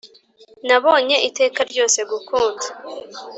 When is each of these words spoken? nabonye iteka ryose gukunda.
nabonye 0.67 1.15
iteka 1.29 1.59
ryose 1.71 1.99
gukunda. 2.11 2.65